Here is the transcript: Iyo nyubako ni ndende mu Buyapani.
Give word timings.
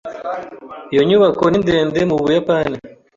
Iyo 0.93 1.01
nyubako 1.07 1.43
ni 1.47 1.59
ndende 1.63 1.99
mu 2.09 2.15
Buyapani. 2.21 2.77